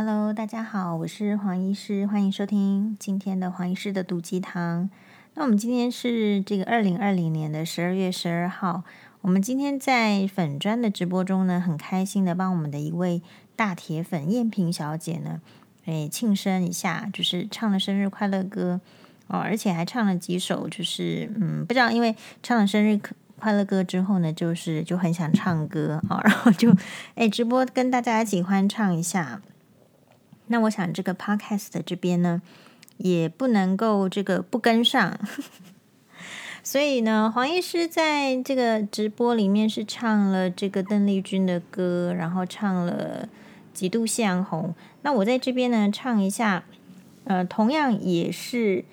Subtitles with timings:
[0.00, 4.88] Hello，大家好，我是黄医师，欢迎收听今天的黄医师的毒鸡汤。
[5.34, 8.84] 那我们今天是这个二零二零年的十二月十二号，
[9.22, 13.20] 我们今天在粉专的直播中呢，很开心的帮我们的一位
[13.56, 15.40] 大铁粉艳萍小姐呢，
[15.86, 18.80] 诶庆生一下，就是唱了生日快乐歌
[19.26, 23.00] 哦，而且还唱了几首，就是嗯，不知道因为唱了生日
[23.40, 26.72] 快乐歌之后呢，就是就很想唱歌啊、然后就
[27.16, 29.42] 诶直播跟大家一起欢唱一下。
[30.48, 32.42] 那我想这个 podcast 这边呢，
[32.96, 35.18] 也不能够这个不跟上，
[36.62, 43.28] 所以呢，黄医师在这个直播里面是唱了这个邓丽君的歌，然后唱了
[43.78, 44.74] 《几度夕阳红》。
[45.02, 46.64] 那我在这边呢唱一下，
[47.24, 48.84] 呃，同样也是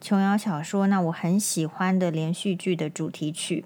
[0.00, 3.64] 琼瑶小说，那我很喜欢的连续剧的主题曲。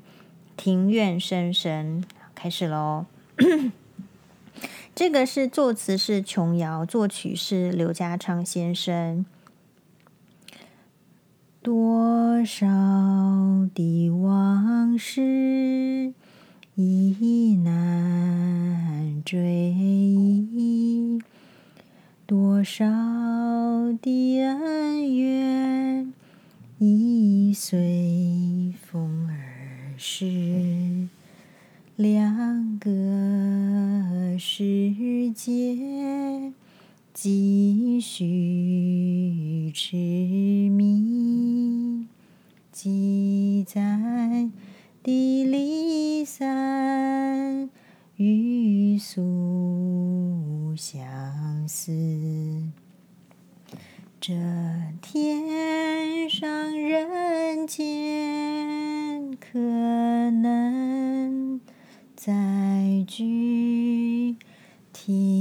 [0.56, 3.06] 庭院深深，开始喽。
[5.00, 9.24] 这个是作词是琼瑶，作曲是刘家昌先生。
[11.62, 12.66] 多少
[13.75, 16.12] 的往事
[16.75, 21.19] 已难追忆，
[22.27, 22.84] 多少
[24.03, 26.12] 的恩怨
[26.77, 31.08] 已随风而逝。
[32.01, 32.89] 两个
[34.39, 35.77] 世界
[37.12, 39.97] 继续痴
[40.71, 42.06] 迷，
[42.73, 44.48] 几载
[45.03, 47.69] 的离散
[48.17, 51.93] 欲速相思，
[54.19, 54.33] 这
[55.03, 56.48] 天上
[56.81, 59.59] 人间可
[62.22, 64.36] 再聚，
[64.92, 65.39] 听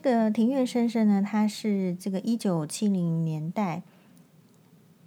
[0.00, 3.82] 这个庭院深深呢，它是这个一九七零年代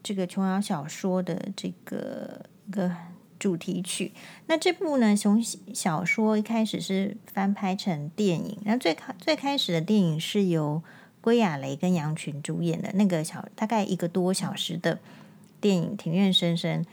[0.03, 2.91] 这个琼瑶小说的这个一个
[3.39, 4.11] 主题曲。
[4.47, 10.83] 那这部呢，从小说一开始是翻拍成电影，然后最开最开始的电影是由
[11.21, 14.99] 归亚蕾跟杨群主演的那个小大概一个多小时的
[15.61, 16.83] 电影《庭院深深》，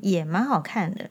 [0.00, 1.08] 也蛮好看的。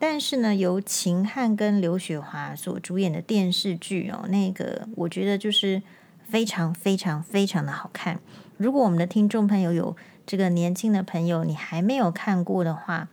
[0.00, 5.82] 但是呢，由秦汉跟刘雪华所主演的电视剧哦，那个我觉得就是
[6.28, 8.20] 非常非常非常的好看。
[8.56, 13.08] 如果我们的听众朋友有这个年轻的朋友，你还没有看过的话，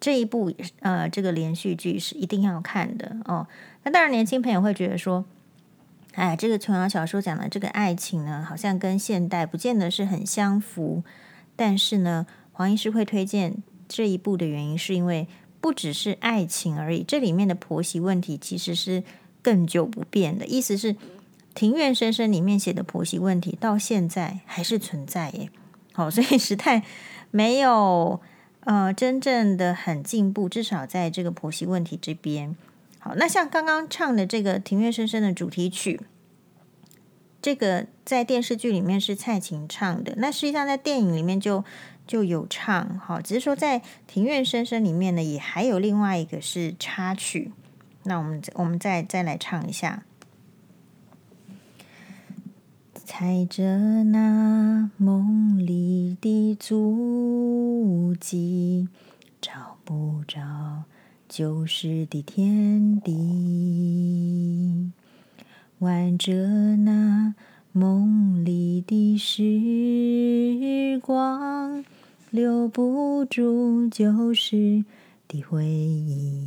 [0.00, 0.50] 这一部
[0.80, 3.46] 呃这个连续剧是一定要看的哦。
[3.82, 5.26] 那当然，年轻朋友会觉得说，
[6.14, 11.04] 哎，这个琼瑶小说讲的这个爱情呢，好像跟现代不见得是很相符。
[11.54, 15.28] 但是呢，黄医师会推荐这一部的原因，是因为。
[15.62, 19.04] 不只是爱情而已，这里面的婆媳问题其实是
[19.44, 20.44] 亘久不变的。
[20.44, 20.94] 意思是，
[21.54, 25.48] 《庭院深深》里面写的婆媳问题到现在还是存在耶。
[25.92, 26.82] 好，所以时代
[27.30, 28.20] 没有
[28.64, 32.56] 呃真正的很进步，至少在这个婆媳问题这边。
[32.98, 36.00] 好，那像刚刚唱的这个《庭院深深》的主题曲，
[37.40, 41.64] 这个在电视剧里面是蔡琴唱的，那实际上在电影里面就。
[42.06, 47.52] 就有唱好，只是说在《庭院深深》里面呢，也还有另外一个是插曲。
[48.04, 50.02] 那我们我们再再来唱一下，
[53.04, 58.88] 踩着那梦里的足迹，
[59.40, 60.84] 找不着
[61.28, 64.90] 旧时的天地，
[65.78, 67.34] 挽着那
[67.72, 71.84] 梦里的时光。
[72.30, 74.86] 留不住旧时
[75.28, 76.46] 的回忆，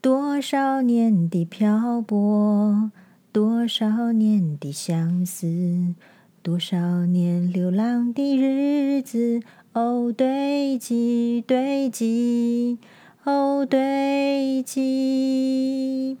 [0.00, 2.90] 多少年的漂泊，
[3.32, 5.94] 多少年的相思，
[6.42, 9.42] 多少年流浪的日子，
[9.74, 12.78] 哦，堆积堆积，
[13.24, 16.16] 哦，堆积，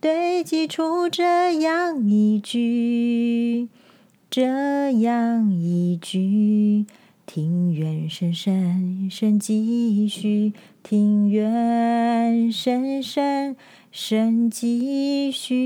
[0.00, 3.68] 堆积出这样一句。
[4.30, 6.86] 这样一句，
[7.26, 13.54] 庭院深深深几许，庭院深深
[13.92, 15.60] 深几许。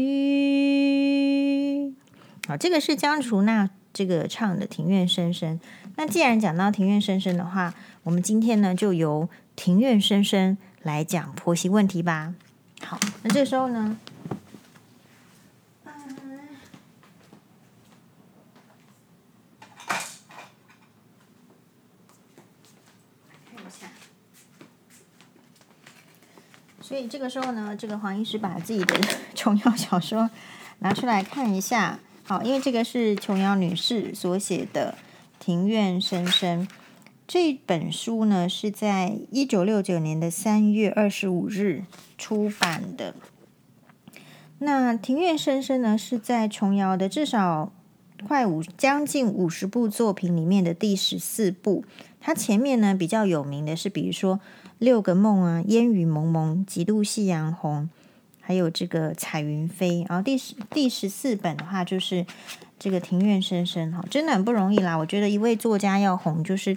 [2.48, 5.60] 好，这个是江淑娜这个唱的《庭院深深》。
[5.94, 7.72] 那既然讲到《庭院深深》的话，
[8.02, 12.34] 我们今天呢就由《庭院深深》来讲婆媳问题吧。
[12.80, 13.96] 好，那这时候呢？
[26.94, 28.94] 所以这个时候呢，这个黄医师把自己的
[29.34, 30.30] 琼瑶小说
[30.78, 31.98] 拿出来看一下。
[32.22, 34.96] 好，因为这个是琼瑶女士所写的
[35.44, 36.68] 《庭院深深》
[37.26, 41.82] 这本书呢，是在一九六九年的三月二十五日
[42.16, 43.16] 出版的。
[44.60, 47.72] 那《庭院深深》呢，是在琼瑶的至少
[48.24, 51.84] 快五将近五十部作品里面的第十四部。
[52.20, 54.38] 它前面呢比较有名的是，比如说。
[54.84, 57.88] 六个梦啊，烟雨蒙蒙，几度夕阳红，
[58.40, 60.04] 还有这个彩云飞。
[60.06, 62.26] 然后第十第十四本的话，就是
[62.78, 64.94] 这个庭院深深哈，真的很不容易啦。
[64.94, 66.76] 我觉得一位作家要红，就是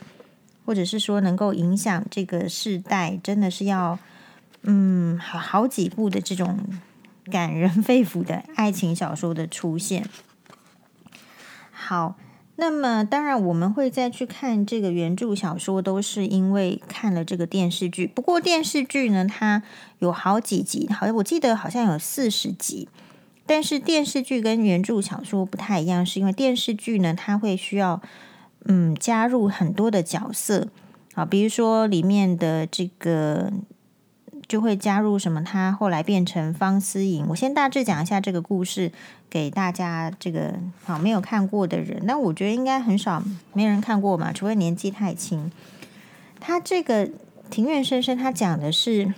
[0.66, 4.00] 或者是说能够影响这个世代，真的是要
[4.62, 6.58] 嗯好好几部的这种
[7.30, 10.08] 感人肺腑的爱情小说的出现。
[11.72, 12.16] 好。
[12.60, 18.08] 那么，当然我们会再去看这个原著小说，都是因为看了这个电视剧。
[18.08, 19.62] 不过电视剧呢，它
[20.00, 22.90] 有好几集，好像我记得好像有四十集。
[23.46, 28.02] 但是电视剧跟原著小说不太一样，是因为电视剧呢，它会需要
[28.66, 30.68] 嗯加入很多的角色
[31.14, 33.54] 啊，比如说里面的这个。
[34.48, 35.44] 就会加入什么？
[35.44, 37.26] 他后来变成方思颖。
[37.30, 38.92] 我先大致讲一下这个故事
[39.30, 40.12] 给大家。
[40.20, 40.56] 这个
[40.86, 43.22] 好没有看过的人，那我觉得应该很少，
[43.54, 45.52] 没人看过嘛，除非年纪太轻。
[46.40, 47.08] 他这个
[47.50, 49.14] 《庭院深深》，他讲的是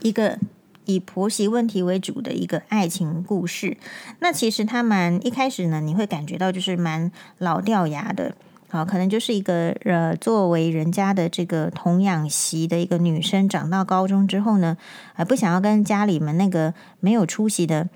[0.00, 0.38] 一个
[0.86, 3.76] 以婆媳问题为主的一个爱情故事。
[4.18, 8.34] 那其实他蛮一开始呢，你会感觉到就是蛮老掉牙的。
[8.70, 14.76] 好，可能就是一个呃，作为人家的这个童养媳的一个女生，长到高中之后呢，
[15.14, 17.88] 还不想要跟家里面那个没有出息的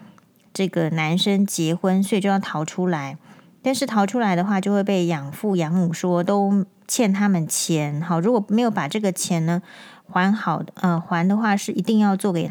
[0.54, 3.18] 这个男生结婚，所以就要逃出来。
[3.60, 8.00] 但是逃出来的话，就会被养父养母说都欠他们钱。
[8.00, 9.60] 好，如果没有把这个钱呢
[10.08, 12.50] 还好，呃，还的话是一定要做给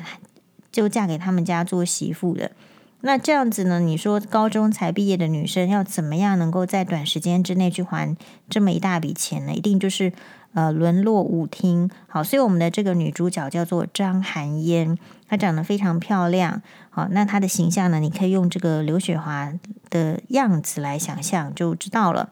[0.72, 2.52] 就嫁给他们家做媳妇的。
[3.04, 3.80] 那这样子呢？
[3.80, 8.16] 你说高中才毕业的女生要怎么样能够在短时间之内去还
[8.50, 9.54] 这么一大笔钱呢？
[9.54, 10.14] 一定就是
[10.54, 11.90] 呃沦落舞厅。
[12.08, 16.62] 好，所以我们的这个女主角叫做张含烟，她长得非常漂亮。
[16.90, 19.52] 好，那她的形象呢，你可以用这个刘雪华
[19.90, 22.30] 的样子来想象就知道了。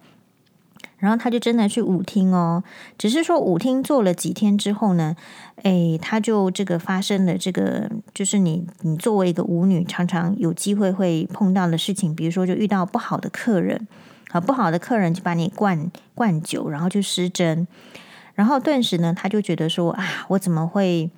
[0.99, 2.63] 然后他就真的去舞厅哦，
[2.97, 5.15] 只是说舞厅做了几天之后呢，
[5.63, 13.87] 诶，他就这个发生了这个，就是你你作为一个舞女，常常有机会会碰到的事情，比如说就遇到不好的客人，
[14.31, 17.65] 啊，不好的客人就把你灌灌酒，然后就失贞，
[18.35, 21.09] 然后顿时呢，他就觉得说啊，我怎么会？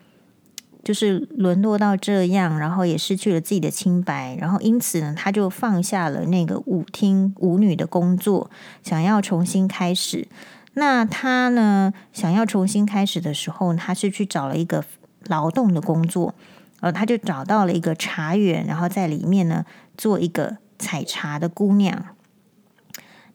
[0.84, 8.50] 就是沦落到这样，然后也失去了自己的清白，然后因此呢，他就放下了那个舞厅舞女的工作，
[8.84, 10.28] 想要重新开始。
[10.74, 14.84] 那他呢，想要重新开始的时候，他是去找了一个
[15.28, 16.34] 劳动的工作，
[16.80, 19.66] 呃，他就找到了一个茶园，然后在里面呢
[19.98, 22.06] 做一个采茶的姑娘。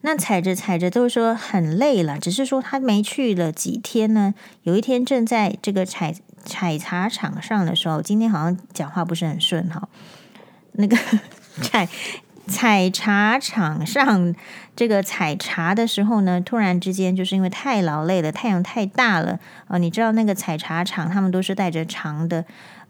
[0.01, 6.13] 那踩着踩着都是说很累了，只是说他没去了几天呢，有一天正在这个采。
[6.45, 9.89] 采茶场上的时候，今天好像讲话不是很顺哈。
[10.73, 10.95] 那个
[11.61, 11.85] 采
[12.47, 14.33] 采茶场上
[14.73, 19.31] 这个采茶的时候呢，突然之间就是因为太劳累了，太阳太大了
[19.65, 19.79] 啊、呃！
[19.79, 22.45] 你知道那个采茶场，他们都是戴着长的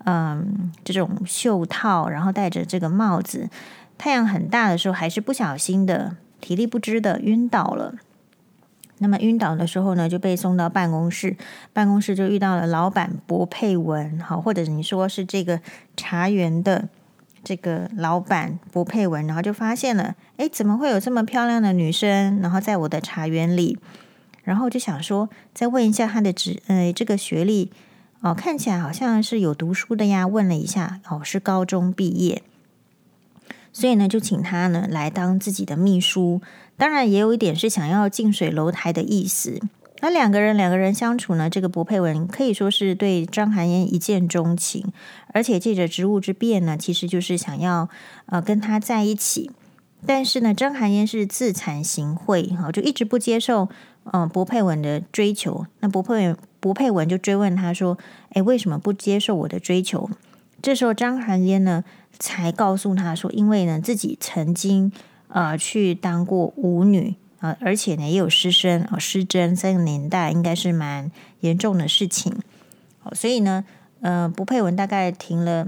[0.06, 3.50] 嗯这种袖套，然后戴着这个帽子，
[3.98, 7.96] 太阳很大的时候，还是不小心的体力不支的晕倒了。
[9.00, 11.38] 那么晕倒的时候呢，就被送到办公室，
[11.72, 15.62] 办公室就遇到了老板薄佩文，好，或者你说是这个
[15.96, 16.90] 茶园的
[17.44, 23.78] 这个老板薄佩文，然后就发现了，诶，怎么会有这么漂亮的女生，然后在我的茶园里，
[24.44, 27.72] 然后就想说，再问一下她的职，呃，这个学历，
[28.22, 32.42] 哦，看起来好像是有读书的呀，问了一下，哦，是高中毕业。
[33.80, 36.42] 所以呢，就请他呢来当自己的秘书，
[36.78, 39.62] 当然也有一点是想要近水楼台的意思。
[40.02, 44.92] 那两个人两个人相处呢，这个薄佩文可以说是对张含烟一见钟情，
[45.28, 47.88] 而且借着职务之便呢，其实就是想要
[48.26, 49.52] 呃跟他在一起。
[50.08, 53.70] 但是呢，张含烟是自惭形秽，哈，就一直不接受，
[54.12, 55.68] 嗯，薄佩文的追求。
[55.82, 57.96] 那薄佩文，薄佩文就追问他说
[58.34, 60.10] ：“诶，为什么不接受我的追求？”
[60.60, 61.84] 这时候张含烟呢，
[62.20, 64.92] 才告诉他说：“因为呢，自己曾经
[65.28, 72.36] 呃去当过舞女啊，而且呢也有失身啊，失贞，在那个年代应该是蛮严重的事情。
[73.00, 73.64] 好，所以呢，
[74.02, 75.68] 呃，不佩文大概停了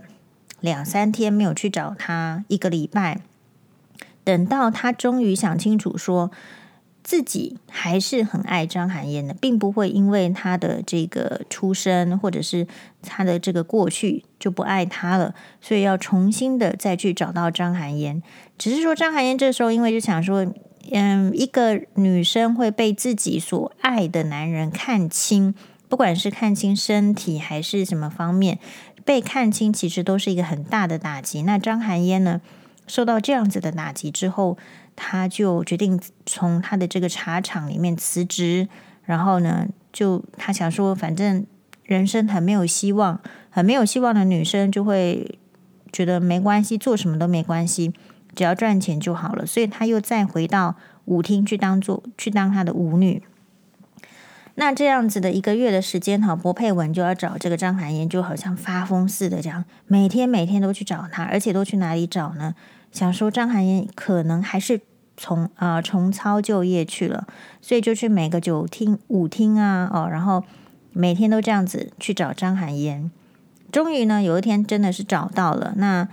[0.60, 3.22] 两三天没有去找他，一个礼拜。”
[4.25, 6.29] 等到他终于想清楚，说
[7.03, 12.68] 自己还是很爱张含烟的，并不会因为他的这个出身或者是
[13.01, 18.22] 他的这个过去就不爱他了，所以要重新的再去找到张含烟。
[18.58, 20.46] 只是说张含烟这时候因为就想说，
[20.91, 25.56] 嗯，一个女生会被自己所爱的男人看清，
[25.88, 28.60] 不管是看清身体还是什么方面，
[29.06, 31.41] 被看清其实都是一个很大的打击。
[31.44, 32.41] 那张含烟呢？
[32.88, 34.58] 受到这样子的打击之后，
[35.01, 38.68] 他就决定从他的这个茶厂里面辞职。
[39.06, 41.46] 然后呢，就他想说，反正
[41.84, 45.39] 人生很没有希望，很没有希望的女生就会
[45.91, 47.91] 觉得没关系，做什么都没关系，
[48.36, 49.46] 只要赚钱就好了。
[49.46, 50.75] 所以他又再回到
[51.06, 53.24] 舞厅去当做去当他的舞女。
[54.56, 62.53] 那这样子的一个月的时间，哈，柏佩文就要找这个张含烟，就好像发疯似的这样，每天每天都去找他，而且都去哪里找呢？
[62.91, 64.81] 想说张含烟可能还是
[65.15, 67.27] 从呃重操旧业去了，
[67.62, 70.43] 所以就去每个酒厅、舞厅啊，哦，然后
[70.93, 73.12] 每天都这样子去找张含烟。
[73.72, 75.74] 终于呢，有一天真的是找到了。
[75.77, 76.08] 那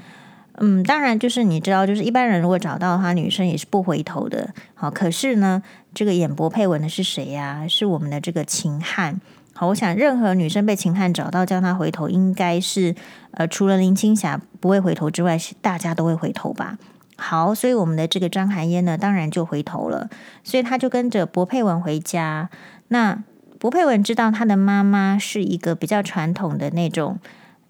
[0.58, 4.54] 嗯，当然就是你知道，就是一般人如果找到的话，女生也是不回头的。
[4.74, 5.62] 好，可是呢，
[5.94, 9.20] 这个演播配文的是谁呀、是我们的这个秦汉。
[9.58, 12.94] 好，我想任何女生被秦汉找到，叫她回头，应该是
[13.30, 16.76] 呃，除了林青霞不会回头之外，是大家都会回头吧。
[17.16, 20.10] 好，所以我们的这个张含烟呢，当然就回头了，
[20.44, 22.50] 所以他就跟着薄佩文回家。
[22.88, 23.24] 那
[23.58, 27.18] 薄佩文知道他的妈妈是一个比较传统的那种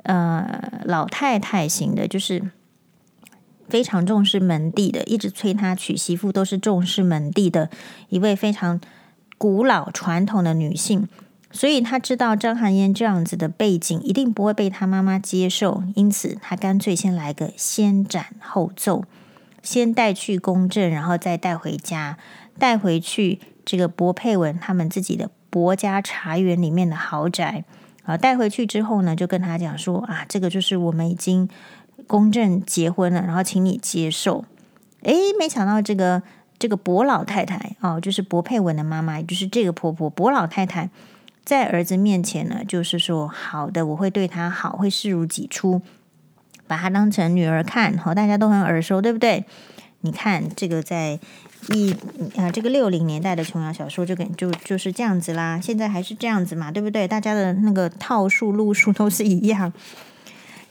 [0.03, 2.51] 呃老太太型的，就是
[3.69, 7.71] 非常重视门第的，一直催他娶媳妇都是重视门第的
[8.09, 8.81] 一位非常
[9.39, 11.07] 古老传统的女性。
[11.57, 19.05] 所以他知道张含烟这样子的背景一定不会被他妈妈接受，因此他干脆先来个先斩后奏，
[19.63, 22.19] 先带去公证，然后再带回家，
[22.59, 27.65] 带回去这个薄佩文他们自己的薄家茶园里面的豪宅
[28.05, 31.49] 啊，带回去之后呢，就跟他讲说啊，这个就是我们已经
[32.07, 34.45] 公证结婚了，然后请你接受。
[35.05, 36.23] 诶，没想到这个
[36.59, 40.91] 这个薄老太太哦，就是薄佩文的妈妈，也就是这个婆婆薄老太太。
[41.47, 45.81] 在儿子面前呢，就是说好的，我会对他好，会视如己出，
[46.67, 47.97] 把他当成女儿看。
[47.97, 49.45] 好，大家都很耳熟，对不对？
[50.01, 51.21] 你看这个在
[51.71, 51.95] 一
[52.37, 55.61] 啊，这个六零年代的琼瑶小说就跟就就是这样子啦。
[55.63, 57.07] 现在还是这样子嘛，对不对？
[57.07, 59.73] 大家的那个套数路数都是一样，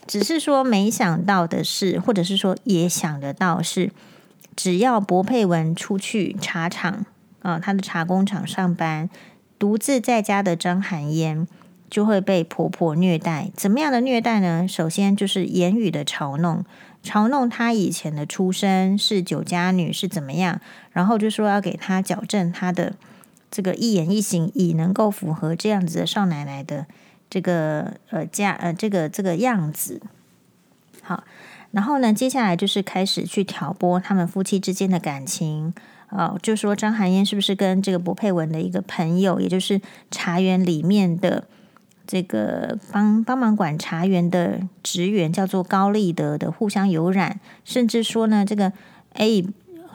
[0.06, 3.90] 只是说没想到的是，或者是说也想得到是，
[4.54, 7.06] 只要薄佩文出去茶厂
[7.40, 9.08] 啊，他的茶工厂上班。
[9.58, 11.46] 独自在家的张含烟
[11.88, 14.66] 就会被婆婆虐待，怎么样的虐待呢？
[14.68, 16.64] 首先就是言语的嘲弄，
[17.02, 20.60] 嘲弄她以前的出身是酒家女是怎么样，
[20.92, 22.96] 然后就说要给她矫正她的
[23.50, 26.86] 这个一言一行，以能够符合这样子的少奶奶的
[27.30, 30.02] 这个呃家呃这个这个样子。
[31.02, 31.22] 好，
[31.70, 35.72] 然后呢，接下来就是开始去挑拨他们夫妻之间的感情。
[36.10, 41.46] 哦，就说张含烟是不是跟这个薄佩文的一个朋友，也就是茶园里面的
[42.06, 48.72] 这个帮帮忙管茶园的职员，叫做高立德的互相有染，甚至说呢，这个
[49.14, 49.42] 哎，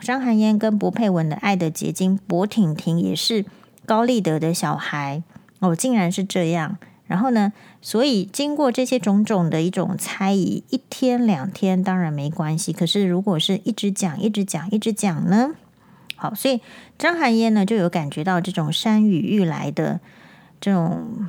[0.00, 3.44] 张含烟跟薄佩文的爱的结晶薄婷婷也是
[3.86, 5.22] 高立德的小孩
[5.60, 6.76] 哦，竟然是这样。
[7.06, 7.52] 然后呢，
[7.82, 15.50] 所以经过这些种种的一种猜疑，一天两天当然没关系，可是如果是一直讲、一直讲、一直讲呢？
[16.22, 16.60] 好，所以
[16.96, 19.98] 张含烟呢就有感觉到这种山雨欲来的
[20.60, 21.26] 这种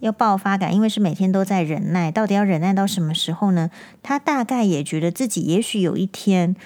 [0.00, 3.68] 要爆发感，因为是每天都在忍耐，到底要忍耐到什么时候呢？
[4.02, 6.56] 他大概也觉得自己也许有一天，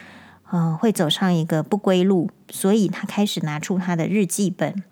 [0.52, 4.84] 嗯、会走上一个不归路，所以他开始拿出他的日记本，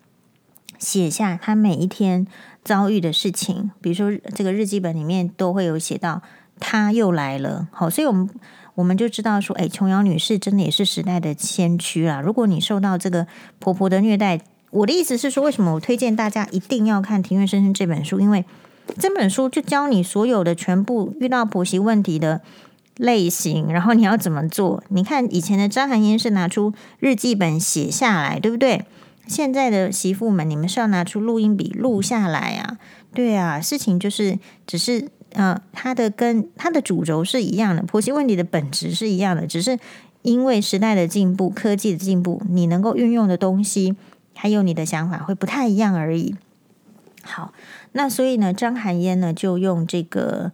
[0.76, 2.26] 写下他每一天
[2.64, 3.70] 遭遇的事情。
[3.80, 6.20] 比如说，这个日记本里面都会有写到
[6.58, 7.68] 他又来了。
[7.70, 8.28] 好，所以我们。
[8.76, 12.20] 我们就知道说，哎，琼瑶女士真的也是时代的先驱啦。
[12.20, 13.26] 如果你受到这个
[13.58, 14.40] 婆婆的虐待，
[14.70, 18.20] 我的意思是说，为什么我推荐大家一定要看《庭院深深》这本书？
[18.20, 18.44] 因为
[18.98, 22.42] 这本书就教你所有的全部遇到婆媳问题的
[22.96, 24.84] 类型，然后你要怎么做？
[24.90, 28.84] 你看以前的张含英是拿出日记本写下来，对不对？
[29.26, 32.78] 现在的媳妇们，你们是要拿出录音笔录下来啊？
[33.12, 39.78] 对啊，事情就是只是呃，它的跟它的主轴是一样的，婆媳问题的本质是一样的，只是
[40.22, 43.94] 因为时代的进步、科技的进步，你能够运用的东西
[44.34, 46.34] 还有你的想法会不太一样而已。
[47.22, 47.52] 好，
[47.92, 50.52] 那所以呢，张含烟呢就用这个。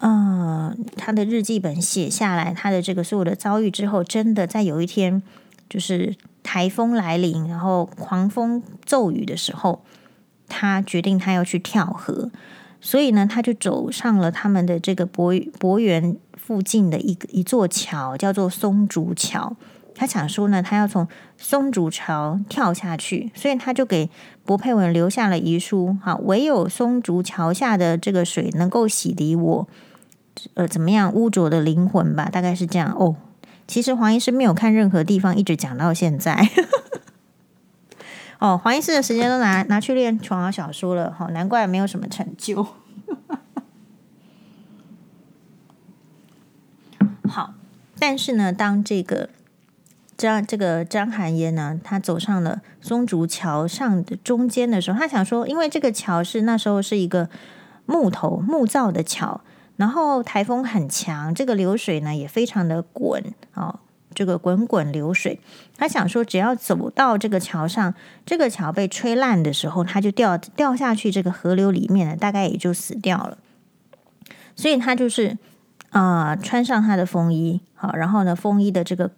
[0.00, 5.20] 嗯，他的日记本写下来，他的这个所有的遭遇之后，真的在有一天，
[5.68, 9.82] 就是台风来临，然后狂风骤雨的时候，
[10.46, 12.30] 他决定他要去跳河，
[12.80, 19.56] 所以呢，他就走上了他们的这个博博园附近的一个一座桥，叫做松竹桥。
[19.94, 24.08] 他想说呢，他要从松竹桥跳下去，所以他就给
[24.44, 29.68] 薄佩文留下了遗书，好，唯有松竹桥下的这个水能够洗涤我。
[30.54, 33.16] 呃，怎么样污浊的灵魂吧，大概是这样哦。
[33.66, 36.48] 其实黄医师没有看任何地方，一直讲到现在。
[38.38, 42.64] 哦，黄医师的时间都拿拿去练琼瑶小说了，好，难怪没有什么成就。
[47.28, 47.54] 好，
[47.98, 49.28] 但是呢，当这个
[50.16, 57.28] 张这个张含烟呢，他走上了松竹桥上的中间的时候，他想说，因为这个桥是那时候是一个
[57.86, 59.40] 木头木造的桥。
[59.76, 63.22] 然后台风很强，这个流水呢也非常的滚
[63.54, 63.78] 哦，
[64.18, 65.38] 这个滚滚流水。
[65.76, 67.94] 他想说，只要走到这个桥上，
[68.26, 73.38] 这个桥被吹烂的时候，他就掉掉下去这个河流里面了，大概也就死掉了。
[74.56, 75.38] 所以他就是
[75.90, 79.12] 啊、穿上他的风衣，好，然后呢，风衣的这个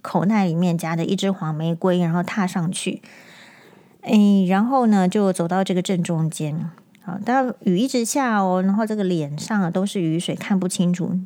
[0.00, 3.02] 口袋里面夹着一支黄玫瑰，然后踏上去，
[4.00, 4.16] 哎，
[4.48, 6.70] 然后呢，就走到这个正中间。
[7.02, 11.20] 好，但雨一直下哦，然后这个脸上啊都是雨水，看不清楚。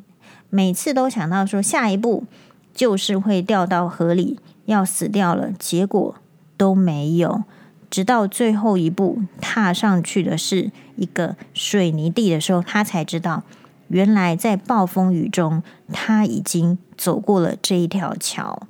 [0.53, 2.25] 每次都想到说下一步
[2.73, 6.15] 就是会掉到河里，要死掉了，结果
[6.57, 7.43] 都没有。
[7.89, 13.43] 直到最后一步踏上去的是一个水泥地的时候，他才知道，
[13.89, 15.61] 原来在暴风雨中
[15.91, 18.67] 他已经走过了这一条桥。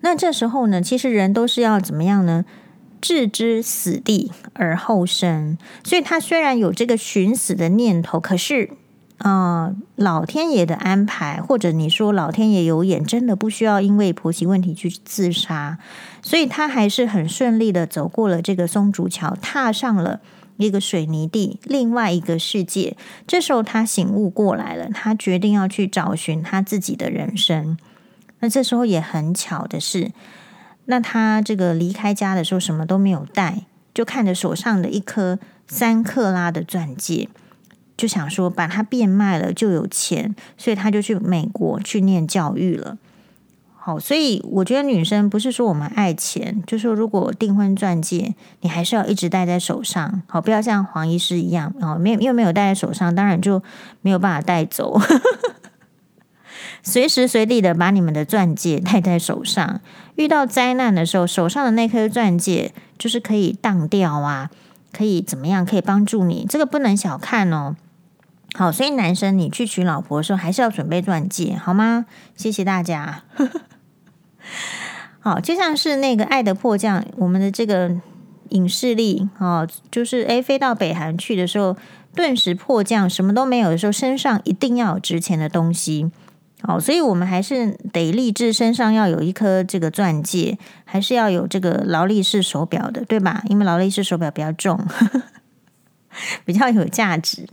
[0.00, 2.44] 那这时候呢，其实人都是要怎么样呢？
[3.00, 8.70] 置之死地而后生，所以他虽然有这个寻死的念头，可是，
[9.24, 15.78] 呃，老天爷的安排，或者你说老天爷有眼，真的不需要因为婆媳问题去自杀，
[16.20, 20.20] 所以他还是很顺利的走过了这个松竹桥，踏上了
[20.58, 22.98] 一个水泥地，另外一个世界。
[23.26, 27.78] 这时候他醒悟过来了，他决定要去找寻他自己的人生。
[28.40, 30.12] 那这时候也很巧的是。
[30.84, 33.62] 那他这个离开家的时候什么都没有带，
[33.94, 37.30] 就看着手上的一颗三克拉的钻戒，
[37.96, 42.98] 就想说把它变卖了就有钱，所以他就去美国去念教育了。
[43.76, 53.62] 好，所以我觉得女生不是说我们爱钱，就是说如果订婚钻戒你还是要一直戴在手上，好，不要像黄医师一样哦，没有又没有戴在手上，当然就
[54.00, 54.98] 没有办法带走。
[56.82, 59.80] 随时随地的把你们的钻戒戴在手上，
[60.16, 64.50] 遇到灾难的时候，手上的那颗钻戒就是可以当掉啊，
[64.92, 65.64] 可以怎么样？
[65.64, 67.76] 可以帮助你，这个不能小看哦。
[68.56, 72.06] 好，所以男生你去娶老婆的时候，还是要准备钻戒，好吗？
[72.36, 73.24] 谢谢大家。
[75.18, 77.90] 好，就像是那个《爱的迫降》，我们的这个
[78.50, 81.76] 影视力哦，就是诶，飞到北韩去的时候，
[82.14, 86.12] 顿时迫降，什么都没有的时候，身上一定要有值钱的东西。
[86.62, 93.42] 哦，所以我们还是得立志身上要有一颗这个钻戒，还是要有这个劳力士手表的，对吧？
[93.48, 94.78] 因为劳力士手表比较重，
[96.46, 97.48] 比较有价值。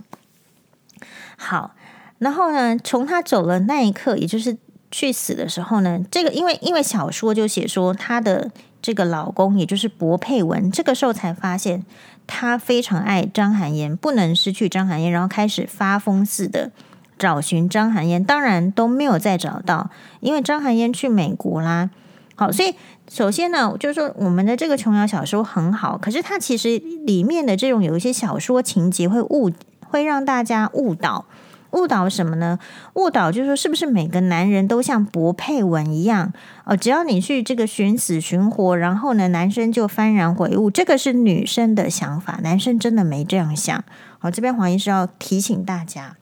[1.43, 1.71] 好，
[2.19, 4.55] 然后呢，从他走了那一刻，也就是
[4.91, 11.83] 去死的时候呢，这个因为因为小说就写说他的这个老公，也就是薄佩文，这个时候才发现
[12.27, 16.71] 他非常爱张含烟，不能失去张含烟，然后开始发疯似的。
[17.17, 21.91] 找寻张含烟，当然都没有再找到，因为张含烟去美国啦。
[22.33, 22.73] 好，所以
[23.07, 29.51] 首先呢，就是说我们的这个琼瑶小说很好，可是它其实里面的这种有一些小说情节会误，
[29.91, 31.25] 会让大家误导。
[31.71, 32.59] 误导什么呢？
[32.95, 36.33] 误导就是说，是不是每个男人都像薄佩文一样？
[36.65, 43.81] 哦，只要你去这个寻死寻活，然后呢，男生就幡然悔悟，这个是女生的想法，男生真的没这样想。
[44.19, 46.17] 好，这边黄医师要提醒大家。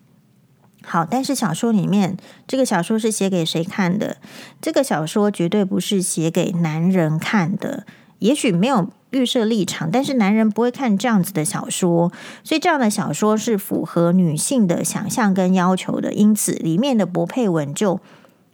[0.84, 2.15] 好，但是小说里面，
[2.47, 4.17] 这个小说是写给谁看的？
[4.62, 7.88] 这个小说绝对不是写给男人看的，
[8.19, 12.12] 也许没有预设立场，但是男人不会看这样子的小说，
[12.43, 16.13] 所以这样的小说是符合女性的想象跟要求的。
[16.13, 17.99] 因此，里面的柏佩文就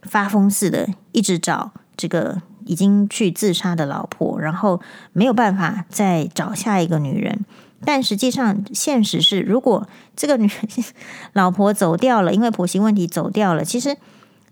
[0.02, 4.80] 发疯似的，一直找这个已经去自杀的老婆，然后
[5.12, 7.44] 没有办法再找下一个女人。
[7.84, 10.50] 但实际上，现实是，如果这个女
[11.34, 13.96] 老婆走掉了，因为婆媳问题走掉了，其实。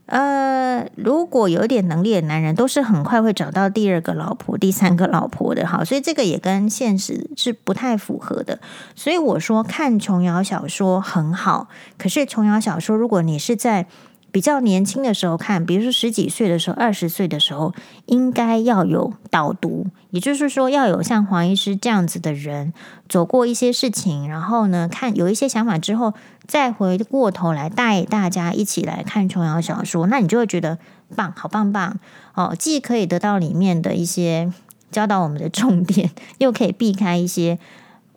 [0.06, 8.60] 呃，如果有点能力的男人，都是很快会找到第二个老婆、第三个老婆的，哈，所以这个也跟现实是不太符合的。
[8.94, 13.86] 所以我说看琼瑶小说很好，可是琼瑶小说，如果你是在
[14.34, 17.72] 比较年轻的时候看，比如说十几岁的时候、二十岁的时候，
[18.06, 22.74] 应该要有导读，也就是说要有像黄医师这样子的人
[23.08, 26.14] 走过一些事情，然后呢，看有一些想法之后，
[26.48, 30.80] 再回过头来带大家一起来看琼瑶小说，那你就会觉得
[31.14, 32.00] 棒，好棒棒
[32.34, 32.56] 哦！
[32.58, 34.52] 既可以得到里面的一些
[34.90, 37.60] 教导我们的重点，又可以避开一些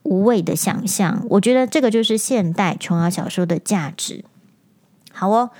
[0.01, 1.23] 无谓的想象。
[1.30, 4.25] 我觉得这个就是现代琼瑶小说的价值。
[5.13, 5.51] 好哦。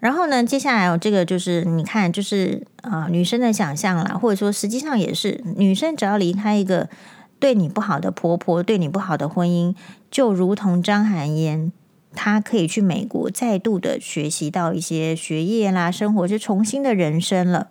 [0.00, 6.88] 然后呢，接下来这个就是你看，就是啊、女生的想象啦，或者说实际上也是女生，只要离开一个
[7.38, 9.74] 对你不好的婆婆，对你不好的婚姻，
[10.10, 11.70] 就如同张含烟，
[12.14, 17.68] 她可以去美国再度的学习到一些学业啦，生活是重新的人生了。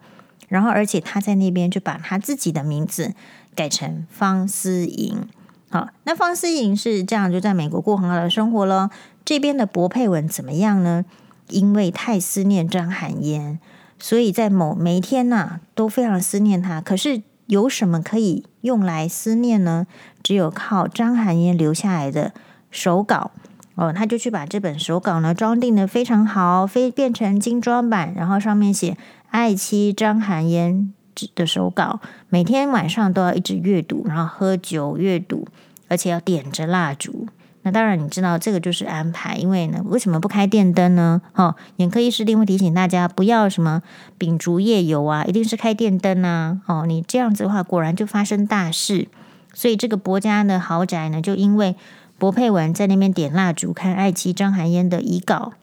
[0.48, 3.14] 然后，而且她在那边就把她自己的名字
[3.56, 5.28] 改成方思莹。
[5.72, 8.90] 好，那方思莹是这样，就在美国过很好的生活了。
[9.26, 11.06] 这边的柏佩文怎么样呢？
[11.50, 13.60] 因为太思念张含烟，
[14.00, 16.80] 所以在某每一天呐、都非常思念他。
[16.80, 19.88] 可是有什么可以用来思念呢？
[20.22, 22.34] 只有靠张含烟留下来的
[22.70, 23.32] 手稿
[23.76, 28.98] 哦，他就去把这本手稿呢装订的非常好，非变成精装版，然后上面写
[29.32, 30.94] “爱妻张含烟”
[31.34, 35.48] 的手稿，每天晚上都要一直阅读，然后喝酒阅读，
[35.88, 37.28] 而且要点着蜡烛。
[37.72, 41.22] 当然，你知道这个就是安排，因为呢，为什么不开电灯呢？
[41.34, 43.82] 哦，眼科医师一定会提醒大家不要什么
[44.18, 46.60] 秉烛夜游啊，一定是开电灯啊。
[46.68, 49.08] 哦，你这样子的话，果然就发生大事。
[49.54, 51.76] 所以这个柏家的豪宅呢，就因为
[52.18, 55.54] 柏佩文在那边点蜡烛看爱妻张含烟的遗稿，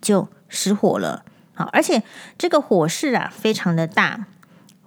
[0.00, 1.24] 就失火了。
[1.54, 2.02] 好，而且
[2.36, 4.26] 这个火势啊，非常的大。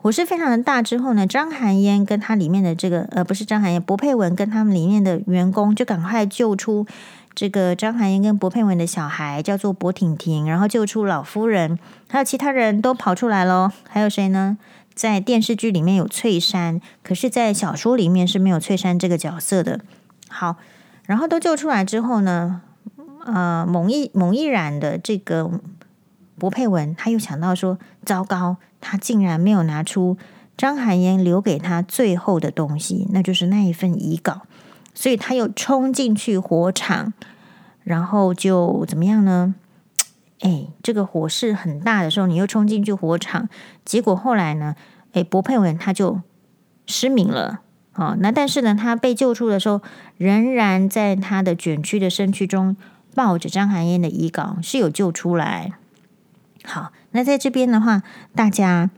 [0.02, 6.88] 火势非常的大之后呢，张含烟跟他里面的这个呃，不是张含烟，柏佩文跟他们里面的员工就赶快救出
[7.36, 11.78] 这个张含烟跟柏佩文的小孩，叫做柏婷婷，然后救出老夫人，
[12.10, 13.70] 还有其他人都跑出来喽。
[13.90, 14.58] 还有谁呢？
[14.96, 19.82] 在电视剧里面有翠山，可是，在小说里面是没有翠山这个角色的。
[20.30, 20.56] 好，
[21.06, 22.62] 然后都救出来之后呢，
[23.26, 25.52] 呃，蒙毅蒙毅然的这个
[26.38, 28.56] 柏佩文，他又想到说，糟糕。
[28.82, 30.18] 他竟然没有拿出
[30.58, 34.42] 张含烟留给他最后的东西，那就是那一份遗稿，
[34.94, 37.14] 所以他又冲进去火场，
[37.84, 39.56] 然后就怎么样呢？
[40.42, 43.50] 哎，这个火势很大的时候，你又冲进去火场，
[43.86, 44.76] 结果后来呢？
[45.14, 46.22] 哎，柏佩文他就
[46.86, 47.62] 失明了。
[47.96, 49.82] 哦，那但是呢，他被救出的时候，
[50.18, 52.78] 仍然在他的卷曲的身躯中
[53.16, 55.74] 抱着张含烟的遗稿，是有救出来。
[56.64, 56.92] 好。
[57.12, 58.04] 那在这边的话，
[58.36, 58.92] 大家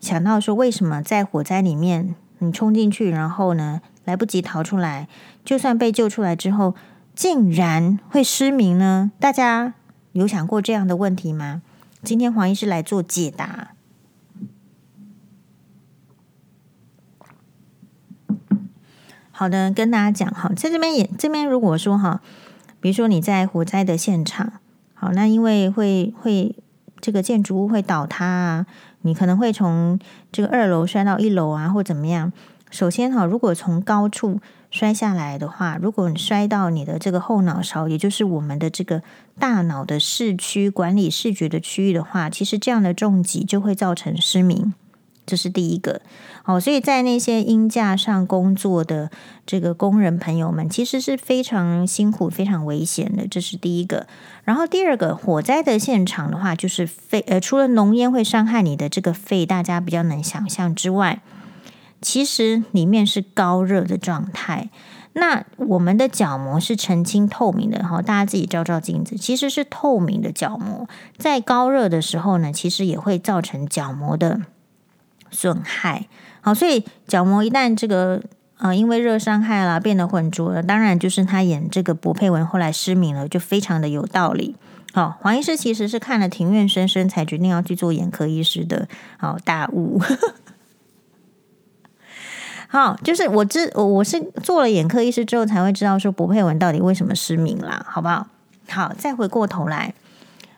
[0.00, 5.06] 想到说，为什么在火灾里面你冲进去，然后呢来不及逃出来，
[5.44, 6.74] 就算被救出来之后，
[7.14, 9.12] 竟然会失明呢？
[9.20, 9.74] 大家
[10.10, 11.62] 有想过这样的问题吗？
[12.02, 13.68] 今天黄医师来做解答。
[19.30, 22.20] 好的，跟大家讲哈，在这边也这边如果说哈，
[22.80, 24.54] 比如说你在火灾的现场，
[24.94, 26.56] 好，那因为会会。
[27.02, 28.66] 这个建筑物会倒塌啊，
[29.02, 29.98] 你可能会从
[30.30, 32.32] 这个二楼摔到一楼啊，或怎么样。
[32.70, 39.02] 首先哈，如果从高处摔下来的话，如果你摔到你的这个后脑勺，也就是我们的这个
[39.38, 44.72] 大脑的视区管理视觉的区域的话，其实这样的重击就会造成失明。
[45.24, 46.00] 这是第一个，
[46.44, 49.10] 哦，所以在那些阴架上工作的
[49.46, 53.26] 这个工人朋友们，其实是非常辛苦、非常危险的。
[53.28, 54.06] 这是第一个。
[54.44, 61.20] 然后第二个，火灾的现场的话，就是肺，呃，除了浓烟会伤害你的这个肺，大家比较能想象之外，
[62.00, 64.70] 其实里面是高热的状态。
[65.14, 74.40] 那我们的角膜是澄清透明的，哈，大家自己照照镜子，其实是透明的角膜，在高热的时候呢，其实也会造成角膜的。
[75.32, 76.06] 损害
[76.40, 78.22] 好，所以角膜一旦这个
[78.58, 84.54] 呃，因为热伤害了，变得浑浊了，当然就是他演这个柏佩文后来失明了，就非常的有道理。
[84.92, 88.86] 好，黄医师其实是看了《庭院深深》才决定要去做眼科医师的，
[89.18, 90.00] 好大悟。
[92.68, 98.28] 好，就是我知我是做了眼科医师之后才会知道说柏佩文到底为什么失明啦，好不好？
[98.68, 99.94] 好，再回过头来，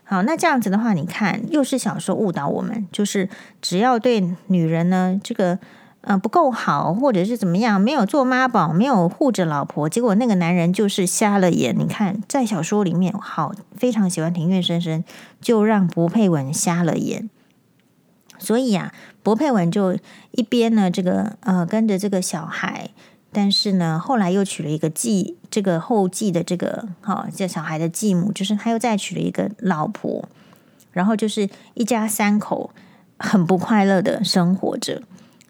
[0.07, 3.29] 好，那这样子的话，你看又是小说误导我们，就是
[3.63, 5.59] 只要对女人呢这个
[6.03, 11.75] 呃不够好，或者是怎么样，没有做妈宝，没有护着老婆，结果那个男人就是瞎了眼。
[11.79, 15.03] 你看在小说里面，好，非常喜欢庭院深深，
[15.41, 17.31] 就让柏佩文瞎了眼。
[18.39, 19.97] 所以啊，柏佩文就
[20.33, 22.91] 一边呢，这个呃跟着这个小孩，
[23.35, 30.29] 但是呢，后来又娶了一个继这个后继的这个哈，这、小孩的继母，就是他又再娶了一个老婆，
[30.93, 32.71] 然后就是一家三口
[33.19, 35.03] 很不快乐的生活着。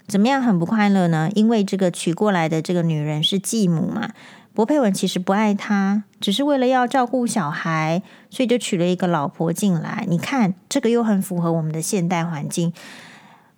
[0.07, 1.31] 怎么样很不快乐呢？
[1.35, 4.11] 因为这个娶过来的这个女人是继母嘛。
[4.53, 10.05] 柏佩文其实不爱她，只是为了要照顾小孩，所以就娶了一个老婆进来。
[10.09, 12.73] 你看，这个又很符合我们的现代环境。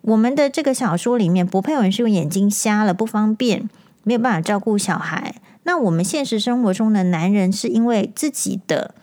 [0.00, 3.68] 我们的这个小说里面，柏佩文是用眼睛瞎了，不方便，
[4.06, 5.34] 没有办法照顾小孩。
[5.64, 8.94] 那我们现实生活中的男人，是因为自己的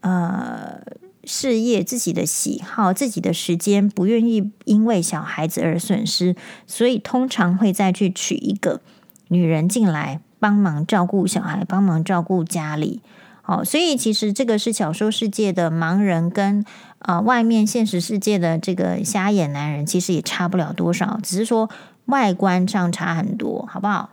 [0.00, 0.80] 呃
[1.24, 6.34] 事业、自己的喜好、自己的时间，不愿意因为小孩子而损失，
[6.66, 8.80] 所以通常会再去娶一个
[9.28, 10.20] 女人进来。
[10.38, 13.00] 帮忙照顾小孩，帮忙照顾家里，
[13.46, 16.62] 哦，所以其实这个是小说世界的盲人跟
[16.98, 21.70] 啊、呃、外面现实世界的这个瞎眼男人，其实也差不了多少，只是说
[22.04, 24.10] 外观上差很多，好不好？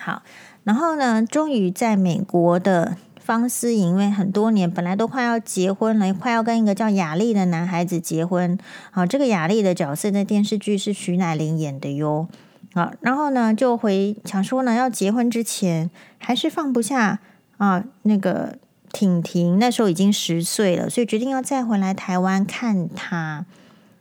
[0.00, 0.22] 好，
[0.64, 8.58] 然后呢，终于在美国的方思颖，因为很多年本来都快要结婚了，快要跟一个叫雅丽的男孩子结婚，
[8.90, 12.26] 好，这个雅丽的角色在电视剧是徐乃麟演的哟。
[12.74, 17.18] 啊，然后呢，就回想说呢，要结婚之前还是放不下
[17.56, 17.82] 啊。
[18.02, 18.58] 那个
[18.92, 23.44] 婷婷那时候已经十岁了，所以决定要再回来台湾看她。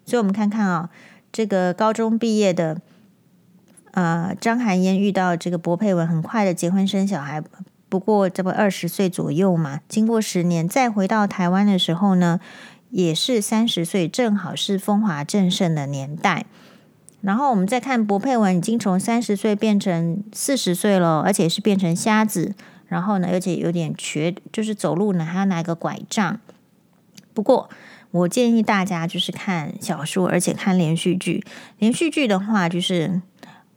[0.05, 0.91] 所以我们看看啊，
[1.31, 2.79] 这个高中毕业的
[3.91, 7.41] 呃张含烟遇到这个柏佩文，很快的结婚生小孩，
[7.87, 9.81] 不过这不二十岁左右嘛。
[9.87, 12.39] 经过十年再回到台湾的时候呢，
[12.89, 16.45] 也是三十岁，正好是风华正盛的年代。
[17.21, 22.55] 然后我们再看柏佩文，已经从三十岁变成四十岁了，而且是变成瞎子。
[22.87, 26.39] 然后呢，而且有点瘸，就是走路呢还要拿个拐杖。
[27.33, 27.69] 不过
[28.11, 31.43] 我建议大家就是看小说，而且看连续剧。
[31.77, 33.21] 连续剧的话，就是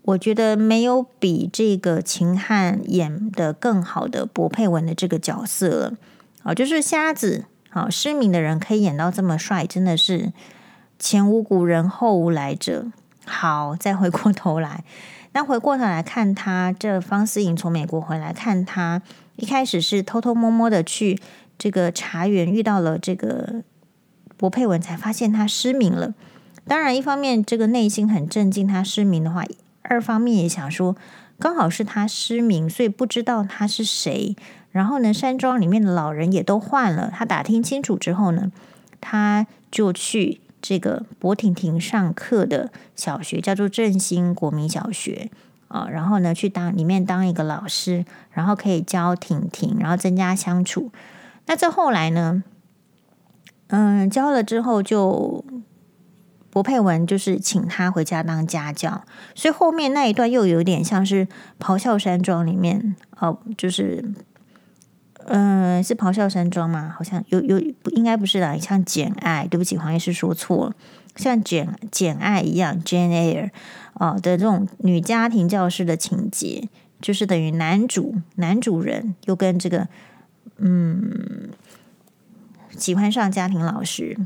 [0.03, 5.95] 我觉得没有比这个秦汉演得更好的柏佩文的这个角色了。
[6.43, 10.33] 哦，就是瞎子，好失明的人可以演到这么帅，真的是
[10.99, 12.87] 前无古人后无来者。
[13.25, 14.83] 好，再回过头来，
[15.33, 19.01] 那回过头来看他，这方思颖从美国回来看他，
[19.37, 21.21] 一开始是偷偷摸摸的去
[21.57, 23.63] 这个茶园遇到了这个
[24.37, 26.13] 柏佩文，才发现他失明了。
[26.67, 29.45] 当然，一方面这个内心很震惊，他失明的话；
[29.93, 30.97] 二方面也想说，
[31.39, 34.35] 刚好是他失明，所以不知道他是谁。
[34.71, 37.11] 然后呢，山庄里面的老人也都换了。
[37.15, 38.51] 他打听清楚之后呢，
[39.01, 40.41] 他就去。
[40.65, 45.29] 这个博婷婷上课的小学叫做振兴国民小学
[45.67, 50.93] 啊，然后呢去当里面当一个老师，然后可以教婷婷，然后增加相处。
[51.47, 52.45] 那这后来呢，
[53.71, 55.45] 嗯，教了之后就
[56.53, 59.03] 柏佩文就是请他回家当家教，
[59.35, 61.27] 所以后面那一段又有点像是
[61.59, 64.05] 《咆哮山庄》里面哦，就是。
[65.27, 66.93] 嗯、是咆哮山庄吗？
[66.99, 70.75] 好像有有不应该不是啦，像简爱，对不起，黄医师说错了，
[71.15, 73.51] 像简简爱一样，Jane Eyre
[73.93, 76.69] 哦的这种女家庭教师的情节，
[77.01, 79.87] 就是等于男主男主人又跟这个
[80.57, 81.51] 嗯
[82.77, 84.19] 喜欢上家庭老师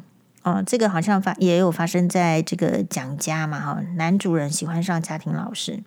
[0.46, 5.82] 哦，这个好像发也有发生在这个蒋家嘛哈，男主人喜欢上家庭老师。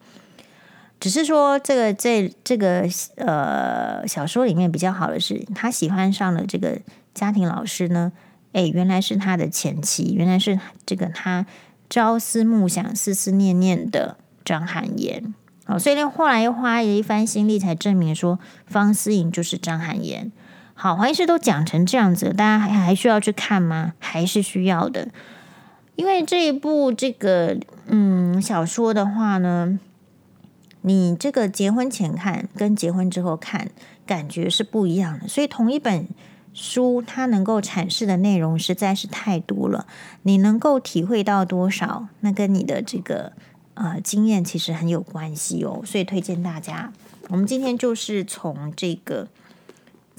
[0.99, 6.77] 只是说，这个这这个呃小说里面比较好的是，他喜欢上了这个
[7.13, 8.11] 家庭老师呢，
[8.51, 11.45] 诶，原来是他的前妻，原来是这个他
[11.89, 15.33] 朝思暮想、思思念念的张含言。
[15.63, 20.33] 好，所以后来又花了一番心力才证明说方思颖就是张含言。
[20.81, 23.95] 好，黄医师都讲成这样子，大家还还需要去看吗？
[23.99, 25.09] 还是需要的，
[25.97, 29.77] 因为这一部这个嗯小说的话呢。
[30.81, 33.69] 你这个结婚前看跟结婚之后看
[34.05, 36.07] 感觉是不一样的，所以同一本
[36.53, 39.85] 书它能够阐释的内容实在是太多了，
[40.21, 43.33] 你能够体会到多少，那跟你的这个
[43.73, 45.81] 呃经验其实很有关系哦。
[45.83, 46.93] 所以推荐大家，
[47.27, 49.27] 我们今天就是从这个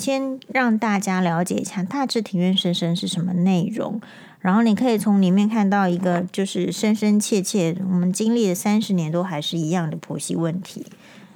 [0.00, 4.00] 先让大家了解一下大致庭院深深是什么内容，
[4.40, 10.86] 然后你可以从里面看到一个，就是深深切切，我们经历了三十年都还是一样的婆媳问题。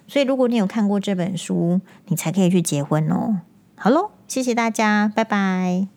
[0.09, 3.41] 所以，如果你有看过这本书，你才可以去结婚哦。
[3.77, 5.94] 好喽，谢谢大家，拜拜。